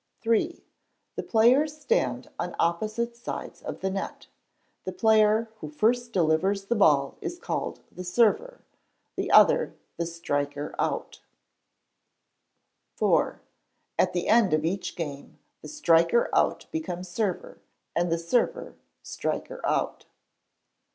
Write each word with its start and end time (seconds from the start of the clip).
iii. 0.25 0.63
The 1.15 1.21
players 1.21 1.77
stand 1.79 2.31
on 2.39 2.55
opposite 2.57 3.15
sides 3.15 3.61
of 3.61 3.81
the 3.81 3.91
net. 3.91 4.25
The 4.83 4.91
player 4.91 5.49
who 5.59 5.69
first 5.69 6.11
delivers 6.11 6.65
the 6.65 6.75
ball 6.75 7.19
is 7.21 7.37
called 7.37 7.81
the 7.91 8.03
server, 8.03 8.61
the 9.15 9.29
other 9.29 9.75
the 9.97 10.07
striker 10.07 10.73
out. 10.79 11.21
iv. 12.99 13.41
At 13.99 14.13
the 14.13 14.27
end 14.27 14.55
of 14.55 14.65
each 14.65 14.95
game 14.95 15.37
the 15.61 15.67
striker 15.67 16.31
out 16.33 16.65
becomes 16.71 17.07
server, 17.07 17.59
and 17.95 18.11
the 18.11 18.17
server 18.17 18.77
striker 19.03 19.63
out. 19.63 20.07